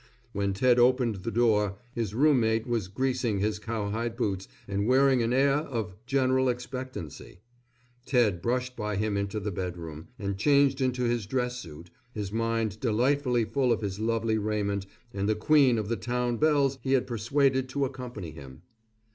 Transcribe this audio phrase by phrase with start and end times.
[0.33, 5.31] When Ted opened the door his roommate was greasing his cowhide boots, and wearing an
[5.31, 7.41] air of general expectancy.
[8.07, 12.79] Ted brushed by him into the bedroom, and changed into his dress suit, his mind
[12.79, 17.05] delightfully full of his lovely raiment and the queen of the town belles he had
[17.05, 18.63] persuaded to accompany him.